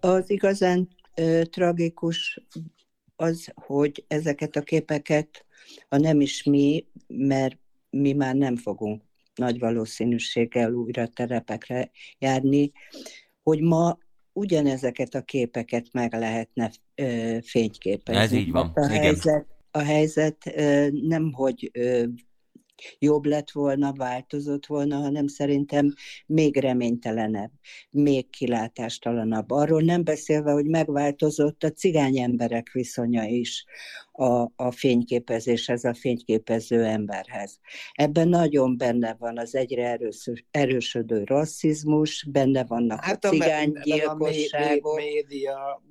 Az 0.00 0.30
igazán 0.30 0.88
ö, 1.14 1.42
tragikus 1.50 2.40
az, 3.16 3.52
hogy 3.54 4.04
ezeket 4.08 4.56
a 4.56 4.62
képeket, 4.62 5.44
ha 5.88 5.96
nem 5.96 6.20
is 6.20 6.42
mi, 6.42 6.86
mert 7.06 7.58
mi 7.90 8.12
már 8.12 8.34
nem 8.34 8.56
fogunk 8.56 9.02
nagy 9.34 9.58
valószínűséggel 9.58 10.72
újra 10.72 11.06
terepekre 11.06 11.90
járni, 12.18 12.72
hogy 13.42 13.60
ma 13.60 13.98
ugyanezeket 14.32 15.14
a 15.14 15.20
képeket 15.20 15.86
meg 15.92 16.12
lehetne 16.12 16.70
fényképezni. 17.42 18.22
Ez 18.22 18.32
így 18.32 18.50
van. 18.50 18.70
A 18.74 18.86
helyzet, 18.86 19.46
a 19.70 19.78
helyzet 19.78 20.52
nem, 20.90 21.32
hogy 21.32 21.70
jobb 22.98 23.24
lett 23.24 23.50
volna, 23.50 23.92
változott 23.92 24.66
volna, 24.66 24.96
hanem 24.96 25.26
szerintem 25.26 25.94
még 26.26 26.56
reménytelenebb, 26.56 27.50
még 27.90 28.30
kilátástalanabb. 28.30 29.50
Arról 29.50 29.80
nem 29.80 30.04
beszélve, 30.04 30.52
hogy 30.52 30.66
megváltozott 30.66 31.62
a 31.62 31.70
cigány 31.70 32.18
emberek 32.18 32.70
viszonya 32.72 33.24
is 33.24 33.64
a, 34.12 34.52
a 34.56 34.70
fényképezéshez, 34.70 35.84
a 35.84 35.94
fényképező 35.94 36.84
emberhez. 36.84 37.58
Ebben 37.92 38.28
nagyon 38.28 38.76
benne 38.76 39.16
van 39.18 39.38
az 39.38 39.54
egyre 39.54 39.88
erős, 39.88 40.30
erősödő 40.50 41.24
rasszizmus, 41.24 42.26
benne 42.30 42.64
vannak 42.64 43.04
hát 43.04 43.24
a 43.24 43.28
cigánygyilkosságok. 43.28 44.92
A 44.92 44.94
média 44.94 45.82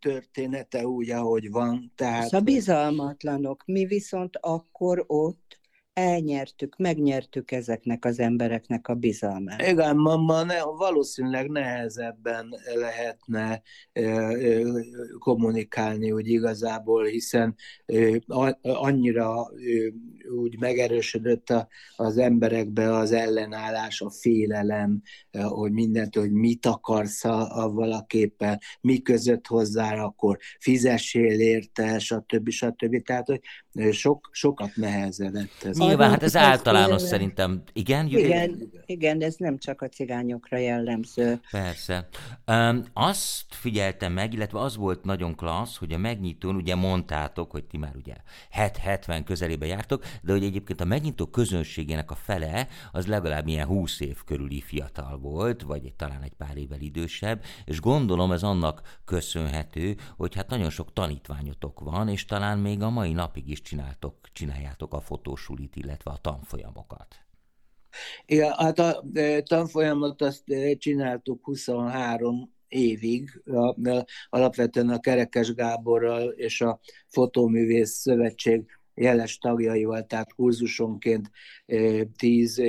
története 0.00 0.86
úgy, 0.86 1.10
ahogy 1.10 1.50
van. 1.50 1.92
Tehát... 1.94 2.32
A 2.32 2.40
bizalmatlanok. 2.40 3.62
Mi 3.66 3.84
viszont 3.84 4.36
akkor 4.40 5.04
ott 5.06 5.62
elnyertük, 5.94 6.76
megnyertük 6.76 7.50
ezeknek 7.50 8.04
az 8.04 8.18
embereknek 8.18 8.88
a 8.88 8.94
bizalmát. 8.94 9.62
Igen, 9.68 9.96
ma, 9.96 10.16
ma 10.16 10.42
ne, 10.42 10.62
valószínűleg 10.62 11.50
nehezebben 11.50 12.48
lehetne 12.74 13.62
e, 13.92 14.02
e, 14.02 14.62
kommunikálni 15.18 16.12
úgy 16.12 16.28
igazából, 16.28 17.04
hiszen 17.04 17.54
e, 17.86 18.24
annyira 18.62 19.50
úgy 20.40 20.58
megerősödött 20.58 21.50
a, 21.50 21.68
az 21.96 22.18
emberekbe 22.18 22.96
az 22.96 23.12
ellenállás, 23.12 24.00
a 24.00 24.10
félelem, 24.10 25.02
hogy 25.42 25.72
mindent, 25.72 26.14
hogy 26.14 26.32
mit 26.32 26.66
akarsz 26.66 27.24
a, 27.24 27.62
a 27.64 27.72
valaképpen, 27.72 28.60
mi 28.80 29.02
között 29.02 29.46
hozzá, 29.46 30.02
akkor 30.02 30.38
fizessél 30.58 31.40
érte, 31.40 31.98
stb. 31.98 32.48
stb. 32.48 33.02
Tehát, 33.02 33.26
hogy 33.26 33.40
sok, 33.92 34.28
sokat 34.32 34.76
nehezedett 34.76 35.62
ez. 35.62 35.78
Nyilván, 35.86 36.10
hát 36.10 36.22
ez 36.22 36.36
általános 36.36 37.02
ez 37.02 37.08
szerintem. 37.08 37.62
Igen, 37.72 38.06
Júli? 38.06 38.24
Igen, 38.24 38.70
igen, 38.86 39.22
ez 39.22 39.34
nem 39.38 39.58
csak 39.58 39.82
a 39.82 39.88
cigányokra 39.88 40.56
jellemző. 40.56 41.40
Persze. 41.50 42.08
Um, 42.46 42.82
azt 42.92 43.44
figyeltem 43.48 44.12
meg, 44.12 44.32
illetve 44.32 44.60
az 44.60 44.76
volt 44.76 45.04
nagyon 45.04 45.34
klassz, 45.34 45.76
hogy 45.76 45.92
a 45.92 45.98
megnyitón, 45.98 46.56
ugye 46.56 46.74
mondtátok, 46.74 47.50
hogy 47.50 47.64
ti 47.64 47.76
már 47.76 47.96
ugye 47.96 48.14
70 48.50 49.24
közelébe 49.24 49.66
jártok, 49.66 50.04
de 50.22 50.32
hogy 50.32 50.44
egyébként 50.44 50.80
a 50.80 50.84
megnyitó 50.84 51.26
közönségének 51.26 52.10
a 52.10 52.14
fele 52.14 52.68
az 52.92 53.06
legalább 53.06 53.46
ilyen 53.46 53.66
20 53.66 54.00
év 54.00 54.24
körüli 54.24 54.60
fiatal 54.60 55.18
volt, 55.18 55.62
vagy 55.62 55.92
talán 55.96 56.22
egy 56.22 56.32
pár 56.32 56.56
évvel 56.56 56.80
idősebb, 56.80 57.42
és 57.64 57.80
gondolom 57.80 58.32
ez 58.32 58.42
annak 58.42 59.00
köszönhető, 59.04 59.96
hogy 60.16 60.34
hát 60.34 60.48
nagyon 60.48 60.70
sok 60.70 60.92
tanítványotok 60.92 61.80
van, 61.80 62.08
és 62.08 62.24
talán 62.24 62.58
még 62.58 62.82
a 62.82 62.90
mai 62.90 63.12
napig 63.12 63.48
is 63.50 63.62
csináltok, 63.62 64.14
csináljátok 64.32 64.94
a 64.94 65.00
fotósulit, 65.00 65.73
illetve 65.76 66.10
a 66.10 66.18
tanfolyamokat. 66.20 67.16
Igen, 68.26 68.52
hát 68.56 68.78
a 68.78 69.04
tanfolyamot 69.42 70.22
azt 70.22 70.44
csináltuk 70.78 71.44
23 71.44 72.52
évig, 72.68 73.42
alapvetően 74.28 74.88
a 74.88 75.00
Kerekes 75.00 75.54
Gáborral 75.54 76.28
és 76.28 76.60
a 76.60 76.80
Fotóművész 77.08 77.90
Szövetség 77.90 78.64
jeles 78.94 79.38
tagjaival, 79.38 80.06
tehát 80.06 80.34
kurzusonként 80.34 81.30
tíz 82.16 82.62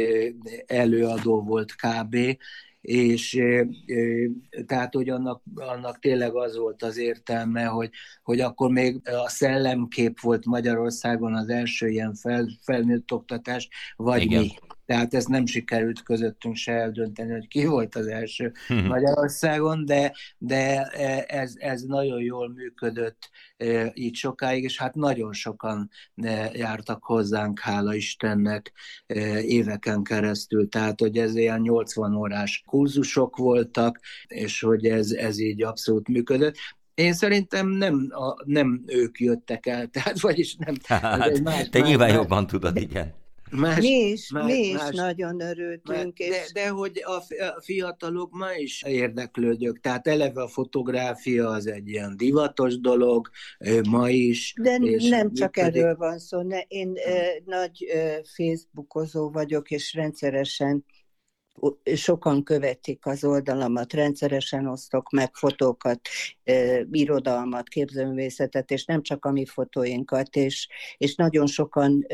előadó 0.65 1.43
volt 1.43 1.75
kb 1.75 2.17
és 2.86 3.42
tehát, 4.65 4.94
hogy 4.94 5.10
annak, 5.10 5.42
annak 5.56 6.00
tényleg 6.00 6.36
az 6.36 6.58
volt 6.58 6.84
az 6.84 6.98
értelme, 6.98 7.63
hogy, 7.63 7.89
hogy 8.24 8.39
akkor 8.39 8.72
még 8.72 9.01
a 9.25 9.29
szellemkép 9.29 10.20
volt 10.20 10.46
Magyarországon 10.46 11.36
az 11.36 11.50
első 11.50 11.88
ilyen 11.88 12.14
fel, 12.14 12.50
felnőtt 12.62 13.12
oktatás, 13.12 13.70
vagy 13.96 14.22
Igen. 14.22 14.42
mi. 14.42 14.51
Tehát 14.85 15.13
ez 15.13 15.25
nem 15.25 15.45
sikerült 15.45 16.03
közöttünk 16.03 16.55
se 16.55 16.71
eldönteni, 16.71 17.31
hogy 17.31 17.48
ki 17.48 17.65
volt 17.65 17.95
az 17.95 18.07
első 18.07 18.51
hmm. 18.67 18.85
Magyarországon, 18.85 19.85
de, 19.85 20.13
de 20.37 20.83
ez, 21.21 21.53
ez 21.55 21.81
nagyon 21.81 22.21
jól 22.21 22.50
működött 22.50 23.29
így 23.93 24.15
sokáig, 24.15 24.63
és 24.63 24.77
hát 24.77 24.95
nagyon 24.95 25.33
sokan 25.33 25.89
jártak 26.53 27.03
hozzánk, 27.03 27.59
hála 27.59 27.95
Istennek, 27.95 28.74
éveken 29.41 30.03
keresztül. 30.03 30.69
Tehát, 30.69 31.00
hogy 31.00 31.17
ez 31.17 31.35
ilyen 31.35 31.61
80 31.61 32.15
órás 32.15 32.63
kurzusok 32.65 33.37
voltak, 33.37 34.00
és 34.27 34.61
hogy 34.61 34.85
ez, 34.85 35.11
ez 35.11 35.39
így 35.39 35.63
abszolút 35.63 36.07
működött. 36.07 36.55
Én 36.93 37.13
szerintem 37.13 37.67
nem, 37.67 38.07
a, 38.09 38.43
nem 38.45 38.83
ők 38.85 39.19
jöttek 39.19 39.65
el, 39.65 39.87
tehát 39.93 40.19
vagyis 40.19 40.55
nem. 40.55 40.75
Hát, 40.83 41.39
más, 41.39 41.69
te 41.69 41.79
más, 41.79 41.87
nyilván 41.87 42.07
más, 42.07 42.17
jobban 42.17 42.48
tudod, 42.48 42.77
igen. 42.77 43.13
Más, 43.57 43.79
mi 43.79 44.09
is, 44.09 44.31
más, 44.31 44.46
mi 44.46 44.57
is 44.57 44.74
más, 44.74 44.96
nagyon 44.96 45.41
örültünk. 45.41 46.18
Más, 46.18 46.29
és... 46.29 46.51
de, 46.51 46.61
de 46.61 46.70
hogy 46.70 47.03
a 47.03 47.24
fiatalok 47.61 48.31
ma 48.31 48.53
is 48.53 48.83
érdeklődők, 48.83 49.79
tehát 49.79 50.07
eleve 50.07 50.41
a 50.41 50.48
fotográfia 50.48 51.50
az 51.50 51.68
egy 51.68 51.89
ilyen 51.89 52.18
divatos 52.18 52.79
dolog, 52.79 53.29
ma 53.89 54.09
is. 54.09 54.53
De 54.61 54.77
nem 55.09 55.33
csak 55.33 55.55
működik. 55.55 55.81
erről 55.81 55.96
van 55.96 56.20
szó, 56.20 56.41
ne, 56.41 56.59
én 56.59 56.94
eh, 56.96 57.27
nagy 57.46 57.85
Facebookozó 58.35 59.29
vagyok, 59.29 59.72
és 59.72 59.94
rendszeresen 59.94 60.85
sokan 61.96 62.44
követik 62.44 63.05
az 63.05 63.24
oldalamat, 63.24 63.94
rendszeresen 63.94 64.68
osztok 64.68 65.09
meg 65.09 65.35
fotókat, 65.35 66.00
irodalmat, 66.91 67.68
képzőművészetet, 67.68 68.72
és 68.72 68.85
nem 68.85 69.01
csak 69.01 69.25
a 69.25 69.31
mi 69.31 69.46
fotóinkat, 69.46 70.35
és, 70.35 70.68
és 70.98 71.15
nagyon 71.15 71.48
sokan 71.48 72.05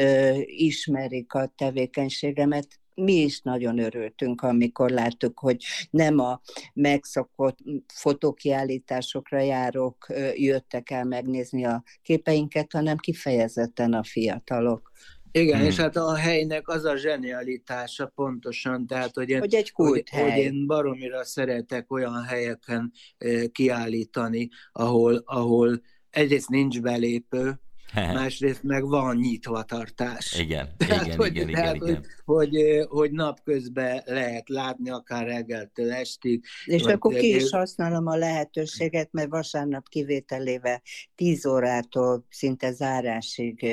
ismerik 0.45 1.33
a 1.33 1.53
tevékenységemet, 1.55 2.79
mi 2.95 3.13
is 3.13 3.41
nagyon 3.41 3.79
örültünk, 3.79 4.41
amikor 4.41 4.89
láttuk, 4.89 5.39
hogy 5.39 5.63
nem 5.89 6.19
a 6.19 6.41
megszokott 6.73 7.57
fotókiállításokra 7.93 9.39
járók 9.39 10.07
jöttek 10.35 10.89
el 10.89 11.03
megnézni 11.03 11.65
a 11.65 11.83
képeinket, 12.01 12.71
hanem 12.71 12.97
kifejezetten 12.97 13.93
a 13.93 14.03
fiatalok. 14.03 14.91
Igen, 15.31 15.57
hmm. 15.57 15.67
és 15.67 15.75
hát 15.75 15.95
a 15.95 16.15
helynek 16.15 16.67
az 16.67 16.85
a 16.85 16.95
zsenialitása 16.95 18.11
pontosan, 18.15 18.87
tehát 18.87 19.15
hogy 19.15 19.29
én, 19.29 19.39
hogy, 19.39 19.55
egy 19.55 19.71
hogy, 19.73 20.09
hogy 20.09 20.37
én 20.37 20.65
baromira 20.67 21.23
szeretek 21.23 21.91
olyan 21.91 22.23
helyeken 22.23 22.91
eh, 23.17 23.43
kiállítani, 23.51 24.49
ahol, 24.71 25.21
ahol 25.25 25.81
egyrészt 26.09 26.49
nincs 26.49 26.81
belépő, 26.81 27.59
másrészt 28.13 28.63
meg 28.63 28.87
van 28.87 29.15
nyitvatartás. 29.15 30.39
Igen, 30.39 30.69
tehát, 30.77 31.05
igen, 31.05 31.17
hogy, 31.17 31.35
igen, 31.35 31.47
tehát, 31.47 31.75
igen, 31.75 31.87
igen. 31.87 32.05
Hogy, 32.25 32.51
hogy, 32.51 32.85
hogy 32.89 33.11
napközben 33.11 34.01
lehet 34.05 34.49
látni, 34.49 34.89
akár 34.89 35.25
reggeltől 35.25 35.91
estig. 35.91 36.43
És 36.65 36.81
vagy, 36.81 36.91
akkor 36.91 37.13
ki 37.13 37.35
is 37.35 37.49
használom 37.49 38.07
a 38.07 38.15
lehetőséget, 38.15 39.09
mert 39.11 39.29
vasárnap 39.29 39.89
kivételével 39.89 40.81
10 41.15 41.45
órától 41.45 42.25
szinte 42.29 42.71
zárásig 42.71 43.65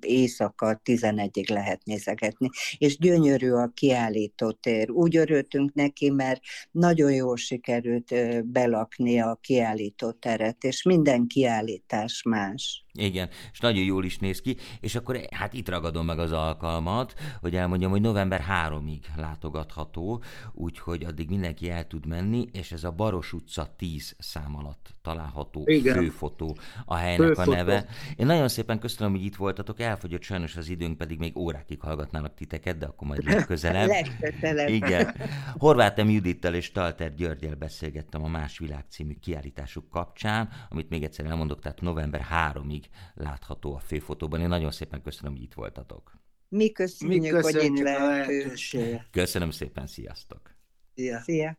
éjszaka 0.00 0.80
11-ig 0.84 1.50
lehet 1.50 1.84
nézegetni. 1.84 2.48
És 2.78 2.98
gyönyörű 2.98 3.50
a 3.50 3.70
kiállító 3.74 4.50
tér. 4.50 4.90
Úgy 4.90 5.16
örültünk 5.16 5.72
neki, 5.72 6.10
mert 6.10 6.40
nagyon 6.70 7.12
jól 7.12 7.36
sikerült 7.36 8.14
belakni 8.46 9.20
a 9.20 9.38
kiállító 9.40 10.10
teret, 10.10 10.64
és 10.64 10.82
minden 10.82 11.26
kiállítás 11.26 12.22
más. 12.22 12.84
Igen, 12.92 13.28
és 13.52 13.60
nagyon 13.60 13.84
jól 13.84 14.04
is 14.04 14.18
néz 14.18 14.40
ki, 14.40 14.56
és 14.80 14.94
akkor 14.94 15.20
hát 15.30 15.52
itt 15.52 15.68
ragadom 15.68 16.06
meg 16.06 16.18
az 16.18 16.32
alkalmat, 16.32 17.14
hogy 17.40 17.56
elmondjam, 17.56 17.90
hogy 17.90 18.00
november 18.00 18.44
3-ig 18.68 19.00
látogatható, 19.16 20.22
úgyhogy 20.52 21.04
addig 21.04 21.28
mindenki 21.28 21.70
el 21.70 21.86
tud 21.86 22.06
menni, 22.06 22.48
és 22.52 22.72
ez 22.72 22.84
a 22.84 22.90
Baros 22.90 23.32
utca 23.32 23.74
10 23.76 24.16
szám 24.18 24.56
alatt 24.56 24.90
található 25.02 25.62
Igen. 25.66 25.94
főfotó 25.94 26.56
a 26.84 26.94
helynek 26.94 27.26
főfotó. 27.26 27.52
a 27.52 27.54
neve. 27.54 27.86
Én 28.16 28.26
nagyon 28.26 28.48
szépen 28.48 28.78
köszönöm, 28.78 29.12
hogy 29.12 29.24
itt 29.24 29.36
voltatok, 29.36 29.80
elfogyott 29.80 30.22
sajnos 30.22 30.56
az 30.56 30.68
időnk, 30.68 30.96
pedig 30.96 31.18
még 31.18 31.36
órákig 31.36 31.80
hallgatnának 31.80 32.34
titeket, 32.34 32.78
de 32.78 32.86
akkor 32.86 33.08
majd 33.08 33.24
legközelebb. 33.24 33.88
legközelebb. 34.00 34.68
Igen. 34.68 35.14
Horváth 35.58 36.08
Judittal 36.12 36.54
és 36.54 36.64
Stalter 36.64 37.14
Györgyel 37.14 37.54
beszélgettem 37.54 38.24
a 38.24 38.28
Más 38.28 38.58
Világ 38.58 38.84
című 38.88 39.14
kiállításuk 39.20 39.88
kapcsán, 39.88 40.48
amit 40.68 40.88
még 40.88 41.02
egyszer 41.02 41.26
elmondok, 41.26 41.60
tehát 41.60 41.80
november 41.80 42.26
3-ig 42.30 42.79
látható 43.14 43.74
a 43.74 43.78
főfotóban. 43.78 44.40
Én 44.40 44.48
nagyon 44.48 44.70
szépen 44.70 45.02
köszönöm, 45.02 45.32
hogy 45.32 45.42
itt 45.42 45.54
voltatok. 45.54 46.18
Mi 46.48 46.70
köszönjük, 46.70 47.22
Mi 47.22 47.28
köszönjük 47.28 47.70
hogy 47.70 47.78
itt 47.78 47.84
lehetünk. 47.84 49.10
Köszönöm 49.10 49.50
szépen, 49.50 49.86
sziasztok! 49.86 50.54
Szia! 50.94 51.20
Szia. 51.20 51.58